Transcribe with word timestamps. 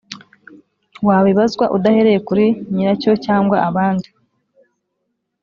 wabibazwa 1.07 1.65
udahereye 1.77 2.19
kuri 2.27 2.45
nyiracyocyangwa 2.73 3.57
abandi 3.69 4.09